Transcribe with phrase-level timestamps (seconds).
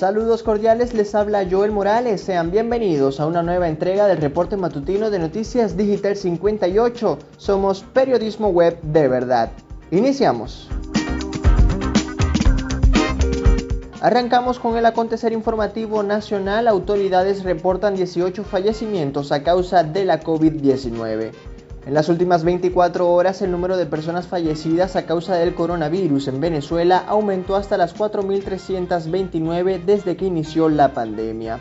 [0.00, 2.22] Saludos cordiales, les habla Joel Morales.
[2.22, 7.18] Sean bienvenidos a una nueva entrega del reporte matutino de Noticias Digital 58.
[7.36, 9.50] Somos periodismo web de verdad.
[9.90, 10.70] Iniciamos.
[14.00, 16.68] Arrancamos con el acontecer informativo nacional.
[16.68, 21.32] Autoridades reportan 18 fallecimientos a causa de la COVID-19.
[21.86, 26.38] En las últimas 24 horas, el número de personas fallecidas a causa del coronavirus en
[26.38, 31.58] Venezuela aumentó hasta las 4.329 desde que inició la pandemia.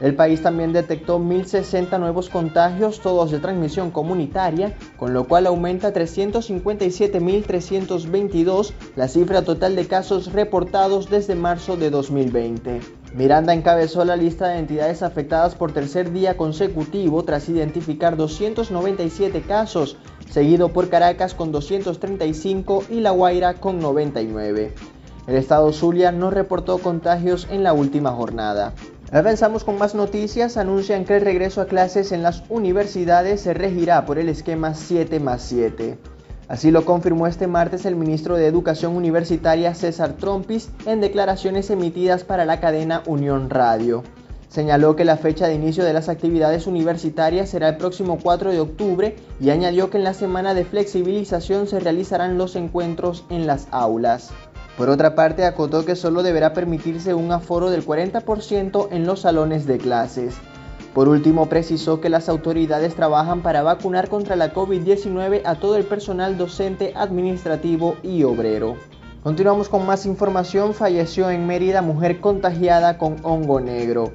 [0.00, 5.88] El país también detectó 1.060 nuevos contagios, todos de transmisión comunitaria, con lo cual aumenta
[5.88, 12.82] a 357.322 la cifra total de casos reportados desde marzo de 2020.
[13.16, 19.96] Miranda encabezó la lista de entidades afectadas por tercer día consecutivo tras identificar 297 casos,
[20.30, 24.74] seguido por Caracas con 235 y La Guaira con 99.
[25.26, 28.74] El estado Zulia no reportó contagios en la última jornada.
[29.10, 30.58] Avanzamos con más noticias.
[30.58, 35.20] Anuncian que el regreso a clases en las universidades se regirá por el esquema 7
[35.20, 35.98] más 7.
[36.48, 42.22] Así lo confirmó este martes el ministro de Educación Universitaria César Trompis en declaraciones emitidas
[42.22, 44.04] para la cadena Unión Radio.
[44.48, 48.60] Señaló que la fecha de inicio de las actividades universitarias será el próximo 4 de
[48.60, 53.66] octubre y añadió que en la semana de flexibilización se realizarán los encuentros en las
[53.72, 54.30] aulas.
[54.78, 59.66] Por otra parte, acotó que solo deberá permitirse un aforo del 40% en los salones
[59.66, 60.36] de clases.
[60.96, 65.84] Por último, precisó que las autoridades trabajan para vacunar contra la COVID-19 a todo el
[65.84, 68.76] personal docente, administrativo y obrero.
[69.22, 70.72] Continuamos con más información.
[70.72, 74.10] Falleció en Mérida mujer contagiada con hongo negro.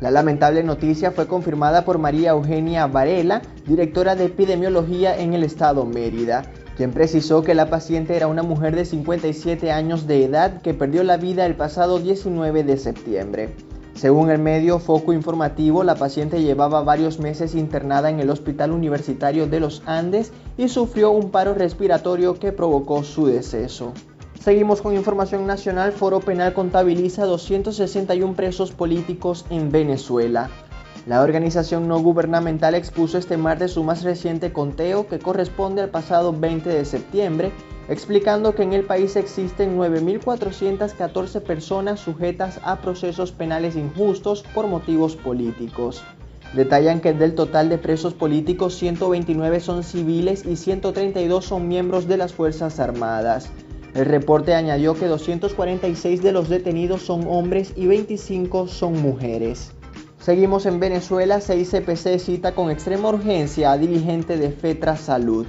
[0.00, 5.86] La lamentable noticia fue confirmada por María Eugenia Varela, directora de epidemiología en el estado
[5.86, 6.42] Mérida
[6.76, 11.04] quien precisó que la paciente era una mujer de 57 años de edad que perdió
[11.04, 13.54] la vida el pasado 19 de septiembre.
[13.94, 19.46] Según el medio Foco Informativo, la paciente llevaba varios meses internada en el Hospital Universitario
[19.46, 23.92] de los Andes y sufrió un paro respiratorio que provocó su deceso.
[24.40, 25.92] Seguimos con información nacional.
[25.92, 30.50] Foro Penal contabiliza 261 presos políticos en Venezuela.
[31.06, 36.32] La organización no gubernamental expuso este martes su más reciente conteo que corresponde al pasado
[36.32, 37.52] 20 de septiembre,
[37.90, 45.14] explicando que en el país existen 9.414 personas sujetas a procesos penales injustos por motivos
[45.14, 46.02] políticos.
[46.54, 52.16] Detallan que del total de presos políticos 129 son civiles y 132 son miembros de
[52.16, 53.50] las Fuerzas Armadas.
[53.92, 59.73] El reporte añadió que 246 de los detenidos son hombres y 25 son mujeres.
[60.24, 65.44] Seguimos en Venezuela, 6CPC cita con extrema urgencia a dirigente de FETRA Salud.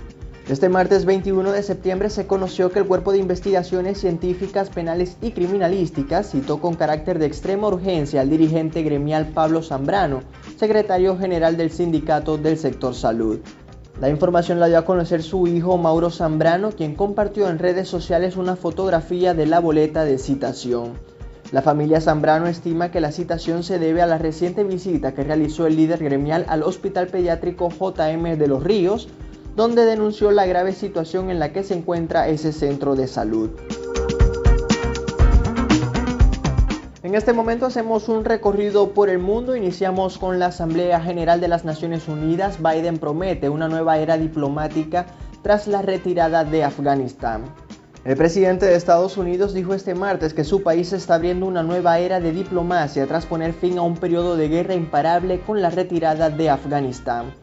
[0.50, 5.32] Este martes 21 de septiembre se conoció que el Cuerpo de Investigaciones Científicas, Penales y
[5.32, 10.24] Criminalísticas citó con carácter de extrema urgencia al dirigente gremial Pablo Zambrano,
[10.58, 13.40] secretario general del sindicato del sector salud.
[14.02, 18.36] La información la dio a conocer su hijo Mauro Zambrano, quien compartió en redes sociales
[18.36, 21.15] una fotografía de la boleta de citación.
[21.52, 25.68] La familia Zambrano estima que la citación se debe a la reciente visita que realizó
[25.68, 29.08] el líder gremial al Hospital Pediátrico JM de los Ríos,
[29.56, 33.52] donde denunció la grave situación en la que se encuentra ese centro de salud.
[37.04, 39.56] En este momento hacemos un recorrido por el mundo.
[39.56, 42.58] Iniciamos con la Asamblea General de las Naciones Unidas.
[42.62, 45.06] Biden promete una nueva era diplomática
[45.44, 47.44] tras la retirada de Afganistán.
[48.06, 51.98] El presidente de Estados Unidos dijo este martes que su país está abriendo una nueva
[51.98, 56.30] era de diplomacia tras poner fin a un periodo de guerra imparable con la retirada
[56.30, 57.34] de Afganistán.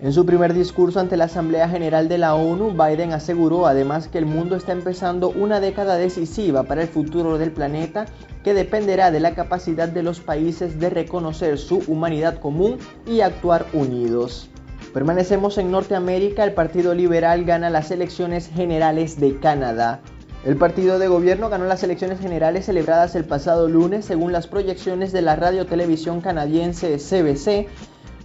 [0.00, 4.16] En su primer discurso ante la Asamblea General de la ONU, Biden aseguró además que
[4.16, 8.06] el mundo está empezando una década decisiva para el futuro del planeta
[8.42, 13.66] que dependerá de la capacidad de los países de reconocer su humanidad común y actuar
[13.74, 14.48] unidos.
[14.94, 20.00] Permanecemos en Norteamérica, el Partido Liberal gana las elecciones generales de Canadá.
[20.46, 25.10] El partido de gobierno ganó las elecciones generales celebradas el pasado lunes según las proyecciones
[25.10, 27.66] de la radio-televisión canadiense CBC,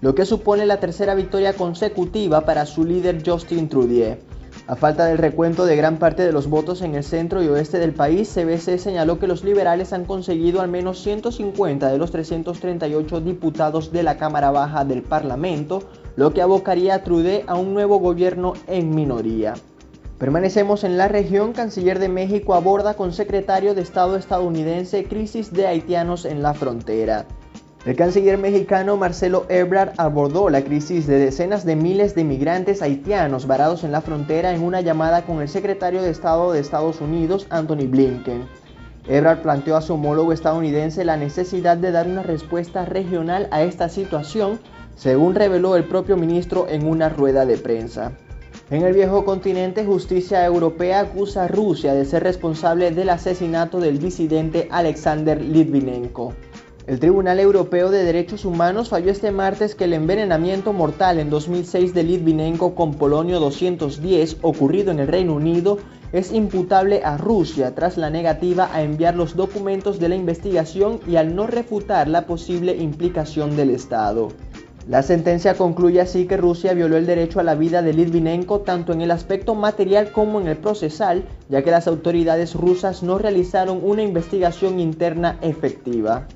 [0.02, 4.18] lo que supone la tercera victoria consecutiva para su líder Justin Trudeau.
[4.68, 7.80] A falta del recuento de gran parte de los votos en el centro y oeste
[7.80, 13.20] del país, CBC señaló que los liberales han conseguido al menos 150 de los 338
[13.22, 15.82] diputados de la Cámara Baja del Parlamento,
[16.16, 19.56] lo que abocaría a Trudeau a un nuevo gobierno en minoría.
[20.22, 25.66] Permanecemos en la región, canciller de México aborda con secretario de Estado estadounidense crisis de
[25.66, 27.26] haitianos en la frontera.
[27.88, 33.48] El canciller mexicano Marcelo Ebrard abordó la crisis de decenas de miles de migrantes haitianos
[33.48, 37.48] varados en la frontera en una llamada con el secretario de Estado de Estados Unidos,
[37.50, 38.44] Anthony Blinken.
[39.08, 43.90] Ebrard planteó a su homólogo estadounidense la necesidad de dar una respuesta regional a esta
[43.90, 44.60] situación,
[44.96, 48.12] según reveló el propio ministro en una rueda de prensa.
[48.72, 54.00] En el viejo continente, justicia europea acusa a Rusia de ser responsable del asesinato del
[54.00, 56.34] disidente Alexander Litvinenko.
[56.88, 61.94] El Tribunal Europeo de Derechos Humanos falló este martes que el envenenamiento mortal en 2006
[61.94, 65.78] de Litvinenko con polonio 210 ocurrido en el Reino Unido
[66.14, 71.18] es imputable a Rusia tras la negativa a enviar los documentos de la investigación y
[71.18, 74.30] al no refutar la posible implicación del Estado.
[74.88, 78.94] La sentencia concluye así que Rusia violó el derecho a la vida de Litvinenko tanto
[78.94, 83.80] en el aspecto material como en el procesal, ya que las autoridades rusas no realizaron
[83.84, 86.28] una investigación interna efectiva.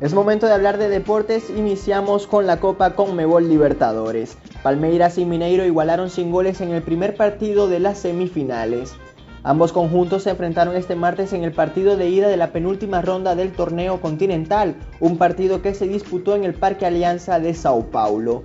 [0.00, 4.38] Es momento de hablar de deportes, iniciamos con la Copa Conmebol Libertadores.
[4.62, 8.94] Palmeiras y Mineiro igualaron sin goles en el primer partido de las semifinales.
[9.42, 13.34] Ambos conjuntos se enfrentaron este martes en el partido de ida de la penúltima ronda
[13.34, 18.42] del torneo continental, un partido que se disputó en el Parque Alianza de Sao Paulo.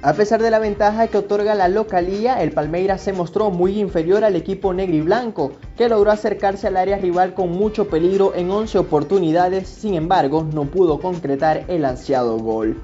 [0.00, 4.24] A pesar de la ventaja que otorga la localía, el Palmeiras se mostró muy inferior
[4.24, 8.50] al equipo negro y blanco, que logró acercarse al área rival con mucho peligro en
[8.50, 12.80] 11 oportunidades, sin embargo no pudo concretar el ansiado gol.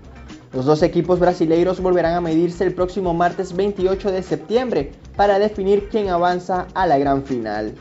[0.53, 5.89] Los dos equipos brasileiros volverán a medirse el próximo martes 28 de septiembre para definir
[5.89, 7.75] quién avanza a la gran final.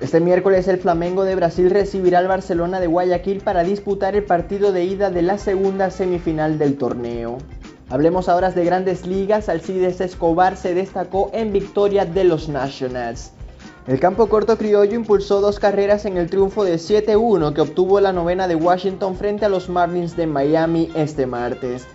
[0.00, 4.72] Este miércoles el Flamengo de Brasil recibirá al Barcelona de Guayaquil para disputar el partido
[4.72, 7.38] de ida de la segunda semifinal del torneo.
[7.90, 13.32] Hablemos ahora de grandes ligas, Alcides Escobar se destacó en victoria de los Nationals.
[13.86, 18.12] El campo corto criollo impulsó dos carreras en el triunfo de 7-1 que obtuvo la
[18.12, 21.86] novena de Washington frente a los Marlins de Miami este martes.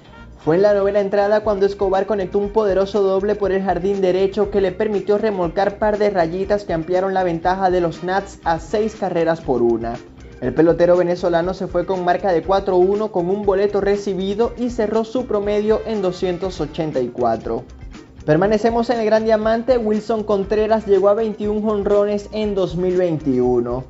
[0.45, 4.51] Fue en la novena entrada cuando Escobar conectó un poderoso doble por el jardín derecho
[4.51, 8.59] que le permitió remolcar par de rayitas que ampliaron la ventaja de los Nats a
[8.59, 9.95] seis carreras por una.
[10.42, 15.03] El pelotero venezolano se fue con marca de 4-1 con un boleto recibido y cerró
[15.03, 17.63] su promedio en 284.
[18.24, 23.83] Permanecemos en el Gran Diamante, Wilson Contreras llegó a 21 honrones en 2021.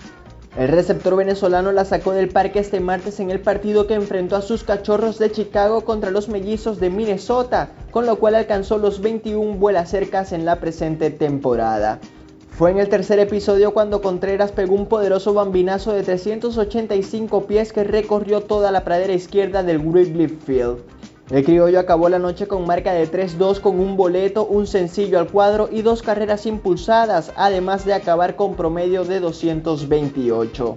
[0.58, 4.42] El receptor venezolano la sacó del parque este martes en el partido que enfrentó a
[4.42, 9.56] sus cachorros de Chicago contra los mellizos de Minnesota, con lo cual alcanzó los 21
[9.56, 12.00] vuelas cercas en la presente temporada.
[12.52, 17.84] Fue en el tercer episodio cuando Contreras pegó un poderoso bambinazo de 385 pies que
[17.84, 20.78] recorrió toda la pradera izquierda del Wrigley Field.
[21.32, 25.28] El criollo acabó la noche con marca de 3-2 con un boleto, un sencillo al
[25.28, 30.76] cuadro y dos carreras impulsadas, además de acabar con promedio de 228.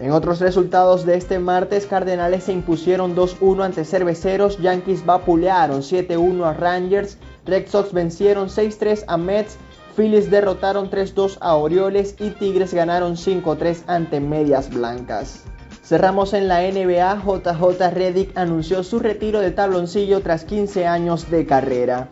[0.00, 6.44] En otros resultados de este martes, Cardenales se impusieron 2-1 ante Cerveceros, Yankees vapulearon 7-1
[6.44, 7.16] a Rangers,
[7.46, 9.56] Red Sox vencieron 6-3 a Mets,
[9.94, 15.44] Phillies derrotaron 3-2 a Orioles y Tigres ganaron 5-3 ante Medias Blancas.
[15.84, 21.44] Cerramos en la NBA, JJ Reddick anunció su retiro de tabloncillo tras 15 años de
[21.44, 22.08] carrera.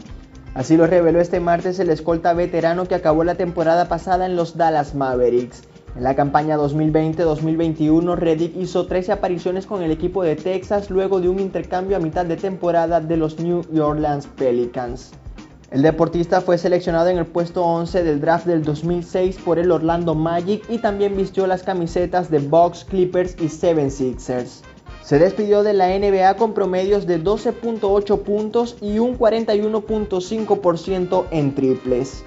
[0.53, 4.59] Así lo reveló este martes el escolta veterano que acabó la temporada pasada en los
[4.59, 5.63] Dallas Mavericks.
[5.97, 11.31] En la campaña 2020-2021, Reddick hizo 13 apariciones con el equipo de Texas luego de
[11.31, 15.13] un intercambio a mitad de temporada de los New Orleans Pelicans.
[15.73, 20.15] El deportista fue seleccionado en el puesto 11 del draft del 2006 por el Orlando
[20.15, 24.61] Magic y también vistió las camisetas de Bucks, Clippers y 76ers.
[25.03, 32.23] Se despidió de la NBA con promedios de 12.8 puntos y un 41.5% en triples.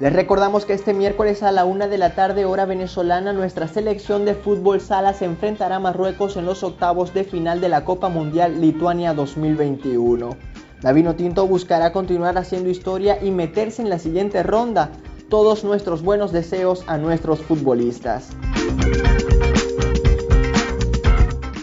[0.00, 4.24] Les recordamos que este miércoles a la una de la tarde hora venezolana nuestra selección
[4.24, 8.08] de fútbol sala se enfrentará a Marruecos en los octavos de final de la Copa
[8.08, 10.49] Mundial Lituania 2021.
[10.82, 14.88] La Tinto buscará continuar haciendo historia y meterse en la siguiente ronda.
[15.28, 18.30] Todos nuestros buenos deseos a nuestros futbolistas.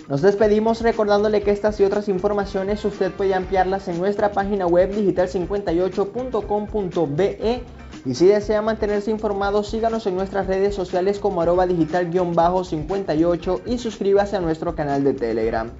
[0.08, 4.96] Nos despedimos recordándole que estas y otras informaciones usted puede ampliarlas en nuestra página web
[4.96, 7.64] digital58.com.be
[8.06, 14.36] y si desea mantenerse informado síganos en nuestras redes sociales como arroba digital-58 y suscríbase
[14.38, 15.72] a nuestro canal de Telegram.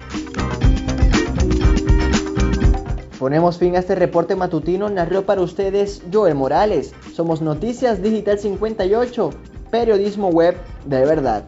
[3.28, 6.94] Ponemos fin a este reporte matutino, narró para ustedes Joel Morales.
[7.12, 9.30] Somos Noticias Digital 58,
[9.70, 10.56] periodismo web
[10.86, 11.44] de verdad.